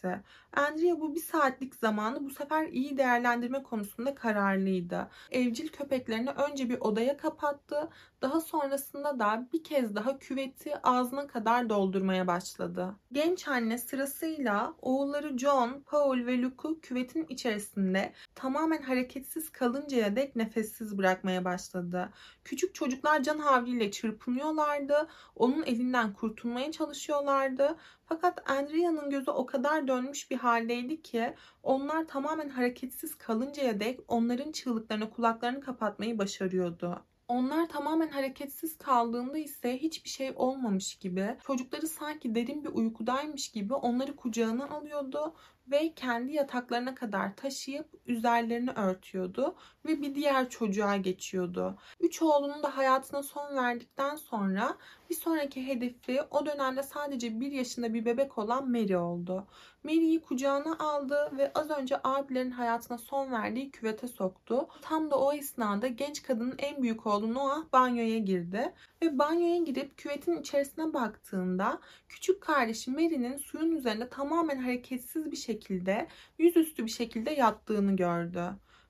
Andrea 0.53 1.01
bu 1.01 1.15
bir 1.15 1.21
saatlik 1.21 1.75
zamanı 1.75 2.25
bu 2.25 2.31
sefer 2.31 2.69
iyi 2.69 2.97
değerlendirme 2.97 3.63
konusunda 3.63 4.15
kararlıydı. 4.15 5.09
Evcil 5.31 5.69
köpeklerini 5.69 6.31
önce 6.31 6.69
bir 6.69 6.81
odaya 6.81 7.17
kapattı. 7.17 7.89
Daha 8.23 8.41
sonrasında 8.41 9.19
da 9.19 9.49
bir 9.53 9.65
kez 9.65 9.95
daha 9.95 10.19
küveti 10.19 10.77
ağzına 10.83 11.27
kadar 11.27 11.69
doldurmaya 11.71 12.27
başladı. 12.27 12.95
Genç 13.13 13.49
anne 13.49 13.79
sırasıyla 13.79 14.75
oğulları 14.83 15.39
John, 15.39 15.83
Paul 15.87 16.27
ve 16.27 16.43
Luke'u 16.43 16.81
küvetin 16.81 17.27
içerisinde 17.29 18.13
tamamen 18.35 18.83
hareketsiz 18.83 19.53
kalıncaya 19.53 20.17
dek 20.17 20.37
nefessiz 20.37 20.99
bırakmaya 20.99 21.45
başladı. 21.45 22.09
Küçük 22.45 22.75
çocuklar 22.75 23.23
can 23.23 23.39
havliyle 23.39 23.91
çırpınıyorlardı. 23.91 25.09
Onun 25.37 25.63
elinden 25.63 26.13
kurtulmaya 26.13 26.73
çalışıyorlardı. 26.73 27.77
Fakat 28.09 28.51
Andrea'nın 28.51 29.11
gözü 29.11 29.31
o 29.31 29.47
kadar 29.47 29.89
dönmüş 29.89 30.31
bir 30.31 30.37
haldeydi 30.37 31.03
ki 31.03 31.35
onlar 31.63 32.07
tamamen 32.07 32.49
hareketsiz 32.49 33.15
kalıncaya 33.15 33.81
dek 33.81 34.01
onların 34.09 34.53
çığlıklarına 34.53 35.11
kulaklarını 35.11 35.61
kapatmayı 35.61 36.19
başarıyordu. 36.19 37.03
Onlar 37.29 37.69
tamamen 37.69 38.09
hareketsiz 38.09 38.79
kaldığında 38.79 39.39
ise 39.39 39.79
hiçbir 39.79 40.09
şey 40.09 40.33
olmamış 40.37 40.95
gibi, 40.95 41.37
çocukları 41.47 41.87
sanki 41.87 42.35
derin 42.35 42.65
bir 42.65 42.69
uykudaymış 42.69 43.49
gibi 43.49 43.75
onları 43.75 44.17
kucağına 44.17 44.69
alıyordu 44.69 45.35
ve 45.71 45.95
kendi 45.95 46.33
yataklarına 46.33 46.95
kadar 46.95 47.37
taşıyıp 47.37 47.87
üzerlerini 48.07 48.71
örtüyordu 48.71 49.57
ve 49.87 50.03
bir 50.03 50.15
diğer 50.15 50.51
çocuğa 50.51 50.97
geçiyordu. 50.97 51.79
Üç 52.01 52.23
oğlunun 52.23 52.63
da 52.63 52.77
hayatına 52.77 53.23
son 53.23 53.57
verdikten 53.57 54.17
sonra 54.17 54.77
bir 55.11 55.15
sonraki 55.15 55.67
hedefi 55.67 56.23
o 56.31 56.47
dönemde 56.47 56.83
sadece 56.83 57.41
bir 57.41 57.53
yaşında 57.53 57.95
bir 57.95 58.05
bebek 58.05 58.39
olan 58.39 58.71
Mary 58.71 58.97
oldu. 58.97 59.47
Mary'i 59.85 60.21
kucağına 60.23 60.79
aldı 60.79 61.31
ve 61.39 61.53
az 61.55 61.71
önce 61.71 61.97
abilerin 62.05 62.51
hayatına 62.51 62.99
son 62.99 63.33
verdiği 63.33 63.71
küvete 63.71 64.09
soktu. 64.09 64.69
Tam 64.83 65.11
da 65.11 65.19
o 65.19 65.33
esnada 65.33 65.87
genç 65.87 66.23
kadının 66.23 66.55
en 66.59 66.83
büyük 66.83 67.07
oğlu 67.07 67.35
Noah 67.35 67.73
banyoya 67.73 68.19
girdi 68.19 68.73
ve 69.03 69.19
banyoya 69.19 69.57
girip 69.57 69.99
küvetin 69.99 70.41
içerisine 70.41 70.95
baktığında 70.95 71.81
küçük 72.09 72.41
kardeşi 72.41 72.91
Mary'nin 72.91 73.37
suyun 73.37 73.77
üzerinde 73.77 74.09
tamamen 74.09 74.59
hareketsiz 74.59 75.31
bir 75.31 75.37
şekilde 75.37 76.09
yüzüstü 76.39 76.85
bir 76.85 76.91
şekilde 76.91 77.31
yattığını 77.31 77.97
gördü. 77.97 78.45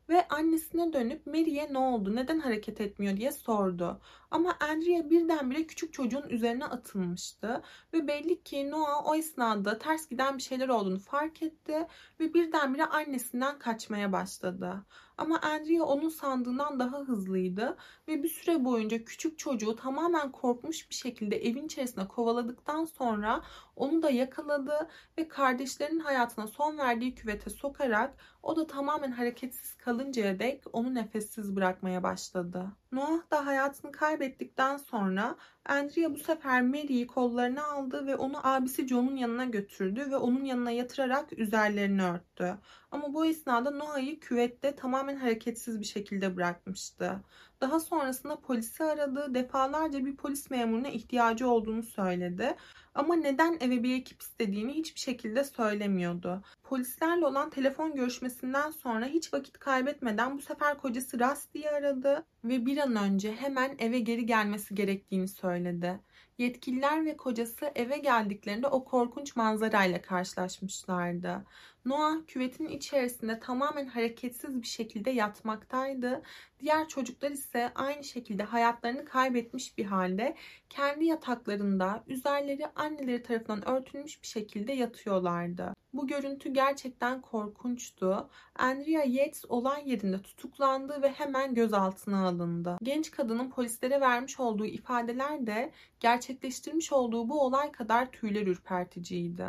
Ve 0.08 0.28
annesine 0.28 0.92
dönüp 0.92 1.26
Mary'e 1.26 1.72
ne 1.72 1.78
oldu, 1.78 2.16
neden 2.16 2.38
hareket 2.40 2.80
etmiyor? 2.80 3.16
diye 3.16 3.32
sordu. 3.32 4.00
Ama 4.30 4.56
Andrea 4.60 5.10
birdenbire 5.10 5.66
küçük 5.66 5.92
çocuğun 5.92 6.28
üzerine 6.28 6.64
atılmıştı 6.64 7.62
ve 7.92 8.06
belli 8.08 8.42
ki 8.42 8.70
Noah 8.70 9.06
o 9.06 9.14
esnada 9.14 9.78
ters 9.78 10.08
giden 10.08 10.38
bir 10.38 10.42
şeyler 10.42 10.68
olduğunu 10.68 10.98
fark 10.98 11.42
etti 11.42 11.86
ve 12.20 12.34
birdenbire 12.34 12.84
annesinden 12.84 13.58
kaçmaya 13.58 14.12
başladı. 14.12 14.84
Ama 15.18 15.40
Andrea 15.40 15.84
onun 15.84 16.08
sandığından 16.08 16.78
daha 16.78 16.98
hızlıydı 16.98 17.76
ve 18.08 18.22
bir 18.22 18.28
süre 18.28 18.64
boyunca 18.64 19.04
küçük 19.04 19.38
çocuğu 19.38 19.76
tamamen 19.76 20.32
korkmuş 20.32 20.90
bir 20.90 20.94
şekilde 20.94 21.36
evin 21.36 21.66
içerisine 21.66 22.08
kovaladıktan 22.08 22.84
sonra 22.84 23.42
onu 23.76 24.02
da 24.02 24.10
yakaladı 24.10 24.88
ve 25.18 25.28
kardeşlerinin 25.28 26.00
hayatına 26.00 26.46
son 26.46 26.78
verdiği 26.78 27.14
küvete 27.14 27.50
sokarak 27.50 28.14
o 28.42 28.56
da 28.56 28.66
tamamen 28.66 29.12
hareketsiz 29.12 29.74
kalıncaya 29.76 30.38
dek 30.38 30.64
onu 30.72 30.94
nefessiz 30.94 31.56
bırakmaya 31.56 32.02
başladı. 32.02 32.66
Noah 32.92 33.30
da 33.30 33.46
hayatını 33.46 33.92
kaybettikten 33.92 34.76
sonra 34.76 35.36
Andrea 35.64 36.14
bu 36.14 36.18
sefer 36.18 36.62
Mary'i 36.62 37.06
kollarına 37.06 37.64
aldı 37.66 38.06
ve 38.06 38.16
onu 38.16 38.46
abisi 38.46 38.88
John'un 38.88 39.16
yanına 39.16 39.44
götürdü 39.44 40.10
ve 40.10 40.16
onun 40.16 40.44
yanına 40.44 40.70
yatırarak 40.70 41.38
üzerlerini 41.38 42.02
örttü. 42.04 42.58
Ama 42.90 43.14
bu 43.14 43.26
esnada 43.26 43.70
Noah'yı 43.70 44.20
küvette 44.20 44.76
tamamen 44.76 45.16
hareketsiz 45.16 45.80
bir 45.80 45.84
şekilde 45.84 46.36
bırakmıştı. 46.36 47.22
Daha 47.60 47.80
sonrasında 47.80 48.40
polisi 48.40 48.84
aradı, 48.84 49.34
defalarca 49.34 50.04
bir 50.04 50.16
polis 50.16 50.50
memuruna 50.50 50.88
ihtiyacı 50.88 51.48
olduğunu 51.48 51.82
söyledi. 51.82 52.56
Ama 52.94 53.14
neden 53.16 53.56
eve 53.60 53.82
bir 53.82 53.94
ekip 53.94 54.22
istediğini 54.22 54.72
hiçbir 54.74 55.00
şekilde 55.00 55.44
söylemiyordu. 55.44 56.42
Polislerle 56.64 57.26
olan 57.26 57.50
telefon 57.50 57.94
görüşmesinden 57.94 58.70
sonra 58.70 59.06
hiç 59.06 59.34
vakit 59.34 59.58
kaybetmeden 59.58 60.38
bu 60.38 60.42
sefer 60.42 60.78
kocası 60.78 61.20
Rusty'yi 61.20 61.70
aradı 61.70 62.26
ve 62.44 62.66
bir 62.66 62.78
an 62.78 62.96
önce 62.96 63.32
hemen 63.32 63.76
eve 63.78 63.98
geri 63.98 64.26
gelmesi 64.26 64.74
gerektiğini 64.74 65.28
söyledi. 65.28 66.00
Yetkililer 66.38 67.04
ve 67.06 67.16
kocası 67.16 67.72
eve 67.74 67.98
geldiklerinde 67.98 68.66
o 68.66 68.84
korkunç 68.84 69.36
manzarayla 69.36 70.02
karşılaşmışlardı. 70.02 71.44
Noah 71.86 72.26
küvetin 72.26 72.68
içerisinde 72.68 73.40
tamamen 73.40 73.86
hareketsiz 73.86 74.62
bir 74.62 74.66
şekilde 74.66 75.10
yatmaktaydı. 75.10 76.22
Diğer 76.60 76.88
çocuklar 76.88 77.30
ise 77.30 77.72
aynı 77.74 78.04
şekilde 78.04 78.42
hayatlarını 78.42 79.04
kaybetmiş 79.04 79.78
bir 79.78 79.84
halde 79.84 80.34
kendi 80.70 81.04
yataklarında 81.04 82.04
üzerleri 82.06 82.66
anneleri 82.66 83.22
tarafından 83.22 83.68
örtülmüş 83.68 84.22
bir 84.22 84.26
şekilde 84.26 84.72
yatıyorlardı. 84.72 85.74
Bu 85.92 86.06
görüntü 86.06 86.52
gerçekten 86.52 87.20
korkunçtu. 87.20 88.28
Andrea 88.58 89.04
Yates 89.04 89.44
olay 89.48 89.90
yerinde 89.90 90.22
tutuklandı 90.22 91.02
ve 91.02 91.08
hemen 91.08 91.54
gözaltına 91.54 92.28
alındı. 92.28 92.78
Genç 92.82 93.10
kadının 93.10 93.50
polislere 93.50 94.00
vermiş 94.00 94.40
olduğu 94.40 94.66
ifadeler 94.66 95.46
de 95.46 95.72
gerçekleştirmiş 96.00 96.92
olduğu 96.92 97.28
bu 97.28 97.40
olay 97.40 97.72
kadar 97.72 98.10
tüyler 98.10 98.46
ürperticiydi. 98.46 99.46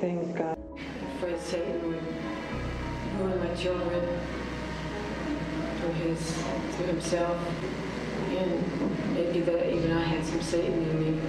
Things 0.00 0.36
God. 0.38 0.56
Afraid 1.16 1.40
Satan 1.40 1.82
would 1.86 2.02
ruin 3.18 3.38
my 3.40 3.54
children 3.54 4.02
through 5.78 5.92
his, 6.04 6.20
through 6.72 6.86
himself. 6.86 7.38
And 8.38 9.14
maybe 9.14 9.40
that 9.40 9.66
even 9.66 9.92
I 9.92 10.02
had 10.02 10.24
some 10.24 10.42
Satan 10.42 10.72
in 10.72 11.00
me. 11.00 11.20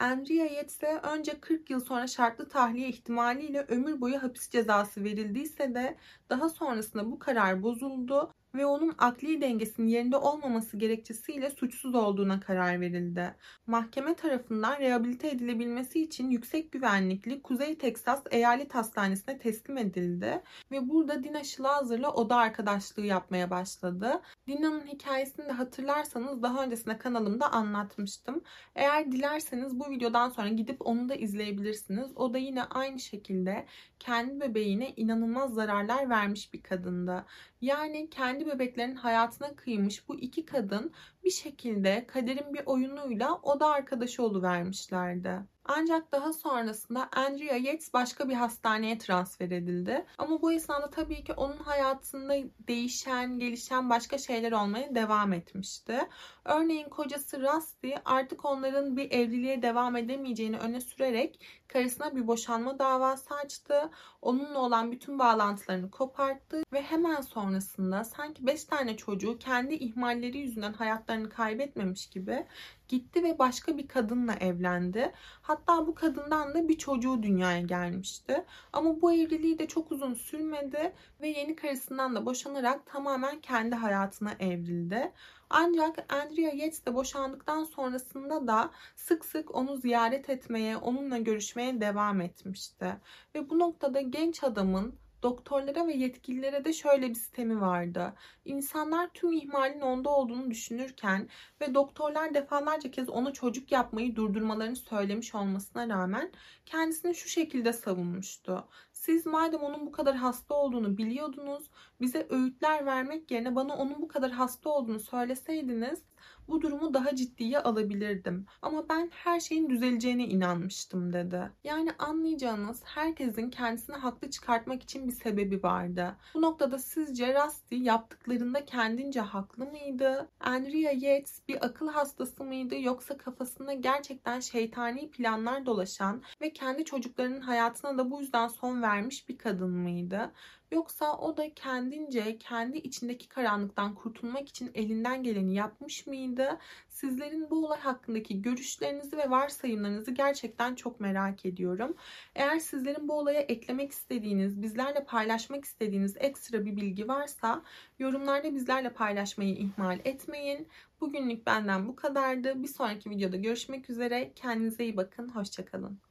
Andrea 0.00 0.44
Yates'e 0.46 1.00
önce 1.02 1.40
40 1.40 1.70
yıl 1.70 1.80
sonra 1.80 2.06
şartlı 2.06 2.48
tahliye 2.48 2.88
ihtimaliyle 2.88 3.64
ömür 3.68 4.00
boyu 4.00 4.22
hapis 4.22 4.50
cezası 4.50 5.04
verildiyse 5.04 5.74
de 5.74 5.96
daha 6.30 6.48
sonrasında 6.48 7.10
bu 7.10 7.18
karar 7.18 7.62
bozuldu 7.62 8.32
ve 8.54 8.66
onun 8.66 8.94
akli 8.98 9.40
dengesinin 9.40 9.86
yerinde 9.86 10.16
olmaması 10.16 10.76
gerekçesiyle 10.76 11.50
suçsuz 11.50 11.94
olduğuna 11.94 12.40
karar 12.40 12.80
verildi. 12.80 13.34
Mahkeme 13.66 14.14
tarafından 14.14 14.78
rehabilite 14.78 15.28
edilebilmesi 15.28 16.02
için 16.02 16.30
yüksek 16.30 16.72
güvenlikli 16.72 17.42
Kuzey 17.42 17.78
Teksas 17.78 18.22
Eyalet 18.30 18.74
Hastanesi'ne 18.74 19.38
teslim 19.38 19.78
edildi 19.78 20.42
ve 20.70 20.88
burada 20.88 21.24
Dina 21.24 21.44
Schlazer'la 21.44 22.12
oda 22.12 22.36
arkadaşlığı 22.36 23.06
yapmaya 23.06 23.50
başladı. 23.50 24.20
Dina'nın 24.46 24.86
hikayesini 24.86 25.46
de 25.46 25.52
hatırlarsanız 25.52 26.42
daha 26.42 26.64
öncesinde 26.64 26.98
kanalımda 26.98 27.52
anlatmıştım. 27.52 28.42
Eğer 28.74 29.12
dilerseniz 29.12 29.80
bu 29.80 29.90
videodan 29.90 30.28
sonra 30.30 30.48
gidip 30.48 30.86
onu 30.86 31.08
da 31.08 31.14
izleyebilirsiniz. 31.14 32.16
O 32.16 32.34
da 32.34 32.38
yine 32.38 32.64
aynı 32.64 33.00
şekilde 33.00 33.66
kendi 33.98 34.40
bebeğine 34.40 34.92
inanılmaz 34.96 35.54
zararlar 35.54 36.10
vermiş 36.10 36.52
bir 36.54 36.62
kadındı. 36.62 37.24
Yani 37.60 38.10
kendi 38.10 38.46
bebeklerin 38.46 38.94
hayatına 38.94 39.56
kıymış 39.56 40.08
bu 40.08 40.20
iki 40.20 40.44
kadın 40.44 40.92
bir 41.24 41.30
şekilde 41.30 42.06
kaderin 42.06 42.54
bir 42.54 42.66
oyunuyla 42.66 43.34
oda 43.42 43.66
arkadaşı 43.66 44.22
oluvermişlerdi. 44.22 45.40
Ancak 45.70 46.12
daha 46.12 46.32
sonrasında 46.32 47.08
Andrea 47.12 47.56
Yates 47.56 47.92
başka 47.94 48.28
bir 48.28 48.34
hastaneye 48.34 48.98
transfer 48.98 49.46
edildi. 49.46 50.06
Ama 50.18 50.42
bu 50.42 50.52
esnada 50.52 50.90
tabii 50.90 51.24
ki 51.24 51.32
onun 51.32 51.56
hayatında 51.56 52.34
değişen, 52.68 53.38
gelişen 53.38 53.90
başka 53.90 54.18
şeyler 54.18 54.52
olmaya 54.52 54.94
devam 54.94 55.32
etmişti. 55.32 55.98
Örneğin 56.44 56.88
kocası 56.88 57.40
Rusty 57.40 57.90
artık 58.04 58.44
onların 58.44 58.96
bir 58.96 59.10
evliliğe 59.10 59.62
devam 59.62 59.96
edemeyeceğini 59.96 60.58
öne 60.58 60.80
sürerek 60.80 61.40
karısına 61.68 62.16
bir 62.16 62.26
boşanma 62.26 62.78
davası 62.78 63.34
açtı. 63.34 63.90
Onunla 64.22 64.58
olan 64.58 64.92
bütün 64.92 65.18
bağlantılarını 65.18 65.90
koparttı 65.90 66.62
ve 66.72 66.82
hemen 66.82 67.20
sonrasında 67.20 68.04
sanki 68.04 68.46
5 68.46 68.64
tane 68.64 68.96
çocuğu 68.96 69.38
kendi 69.38 69.74
ihmalleri 69.74 70.38
yüzünden 70.38 70.72
hayatlarını 70.72 71.28
kaybetmemiş 71.28 72.06
gibi 72.10 72.46
gitti 72.88 73.22
ve 73.22 73.38
başka 73.38 73.78
bir 73.78 73.88
kadınla 73.88 74.34
evlendi. 74.34 75.12
Hatta 75.42 75.86
bu 75.86 75.94
kadından 75.94 76.54
da 76.54 76.68
bir 76.68 76.78
çocuğu 76.78 77.22
dünyaya 77.22 77.60
gelmişti. 77.60 78.44
Ama 78.72 79.00
bu 79.00 79.12
evliliği 79.12 79.58
de 79.58 79.66
çok 79.68 79.92
uzun 79.92 80.14
sürmedi 80.14 80.92
ve 81.20 81.28
yeni 81.28 81.56
karısından 81.56 82.16
da 82.16 82.26
boşanarak 82.26 82.86
tamamen 82.86 83.40
kendi 83.40 83.74
hayatına 83.74 84.32
evrildi. 84.40 85.12
Ancak 85.50 86.12
Andrea 86.12 86.54
Yates 86.54 86.86
de 86.86 86.94
boşandıktan 86.94 87.64
sonrasında 87.64 88.46
da 88.46 88.70
sık 88.96 89.24
sık 89.24 89.54
onu 89.54 89.76
ziyaret 89.76 90.30
etmeye, 90.30 90.76
onunla 90.76 91.18
görüşmeye 91.18 91.80
devam 91.80 92.20
etmişti. 92.20 92.96
Ve 93.34 93.50
bu 93.50 93.58
noktada 93.58 94.00
genç 94.00 94.44
adamın 94.44 94.94
doktorlara 95.22 95.86
ve 95.86 95.92
yetkililere 95.92 96.64
de 96.64 96.72
şöyle 96.72 97.08
bir 97.08 97.14
sistemi 97.14 97.60
vardı. 97.60 98.14
İnsanlar 98.44 99.10
tüm 99.14 99.32
ihmalin 99.32 99.80
onda 99.80 100.10
olduğunu 100.10 100.50
düşünürken 100.50 101.28
ve 101.60 101.74
doktorlar 101.74 102.34
defalarca 102.34 102.90
kez 102.90 103.08
ona 103.08 103.32
çocuk 103.32 103.72
yapmayı 103.72 104.16
durdurmalarını 104.16 104.76
söylemiş 104.76 105.34
olmasına 105.34 105.88
rağmen 105.88 106.32
kendisini 106.66 107.14
şu 107.14 107.28
şekilde 107.28 107.72
savunmuştu. 107.72 108.68
Siz 108.92 109.26
madem 109.26 109.60
onun 109.60 109.86
bu 109.86 109.92
kadar 109.92 110.16
hasta 110.16 110.54
olduğunu 110.54 110.98
biliyordunuz, 110.98 111.70
bize 112.00 112.26
öğütler 112.30 112.86
vermek 112.86 113.30
yerine 113.30 113.56
bana 113.56 113.76
onun 113.76 114.02
bu 114.02 114.08
kadar 114.08 114.30
hasta 114.30 114.70
olduğunu 114.70 115.00
söyleseydiniz 115.00 116.02
bu 116.48 116.62
durumu 116.62 116.94
daha 116.94 117.16
ciddiye 117.16 117.58
alabilirdim. 117.58 118.46
Ama 118.62 118.88
ben 118.88 119.10
her 119.12 119.40
şeyin 119.40 119.70
düzeleceğine 119.70 120.24
inanmıştım 120.26 121.12
dedi. 121.12 121.50
Yani 121.64 121.92
anlayacağınız 121.98 122.82
herkesin 122.84 123.50
kendisini 123.50 123.96
haklı 123.96 124.30
çıkartmak 124.30 124.82
için 124.82 125.08
bir 125.08 125.12
sebebi 125.12 125.62
vardı. 125.62 126.16
Bu 126.34 126.42
noktada 126.42 126.78
sizce 126.78 127.34
Rusty 127.34 127.76
yaptıklarında 127.76 128.64
kendince 128.64 129.20
haklı 129.20 129.66
mıydı? 129.66 130.28
Andrea 130.40 130.92
Yates 130.92 131.42
bir 131.48 131.64
akıl 131.66 131.88
hastası 131.88 132.44
mıydı 132.44 132.80
yoksa 132.80 133.16
kafasında 133.18 133.72
gerçekten 133.72 134.40
şeytani 134.40 135.10
planlar 135.10 135.66
dolaşan 135.66 136.22
ve 136.40 136.52
kendi 136.52 136.84
çocuklarının 136.84 137.40
hayatına 137.40 137.98
da 137.98 138.10
bu 138.10 138.20
yüzden 138.20 138.48
son 138.48 138.82
vermiş 138.82 139.28
bir 139.28 139.38
kadın 139.38 139.70
mıydı? 139.70 140.32
Yoksa 140.72 141.18
o 141.18 141.36
da 141.36 141.54
kendince 141.54 142.38
kendi 142.38 142.78
içindeki 142.78 143.28
karanlıktan 143.28 143.94
kurtulmak 143.94 144.48
için 144.48 144.70
elinden 144.74 145.22
geleni 145.22 145.54
yapmış 145.54 146.06
mıydı? 146.06 146.58
Sizlerin 146.88 147.50
bu 147.50 147.66
olay 147.66 147.80
hakkındaki 147.80 148.42
görüşlerinizi 148.42 149.16
ve 149.16 149.30
varsayımlarınızı 149.30 150.10
gerçekten 150.10 150.74
çok 150.74 151.00
merak 151.00 151.46
ediyorum. 151.46 151.96
Eğer 152.34 152.58
sizlerin 152.58 153.08
bu 153.08 153.18
olaya 153.18 153.40
eklemek 153.40 153.92
istediğiniz, 153.92 154.62
bizlerle 154.62 155.04
paylaşmak 155.04 155.64
istediğiniz 155.64 156.16
ekstra 156.18 156.66
bir 156.66 156.76
bilgi 156.76 157.08
varsa 157.08 157.62
yorumlarda 157.98 158.54
bizlerle 158.54 158.92
paylaşmayı 158.92 159.54
ihmal 159.54 160.00
etmeyin. 160.04 160.68
Bugünlük 161.00 161.46
benden 161.46 161.88
bu 161.88 161.96
kadardı. 161.96 162.62
Bir 162.62 162.68
sonraki 162.68 163.10
videoda 163.10 163.36
görüşmek 163.36 163.90
üzere. 163.90 164.32
Kendinize 164.34 164.84
iyi 164.84 164.96
bakın. 164.96 165.28
Hoşçakalın. 165.28 166.07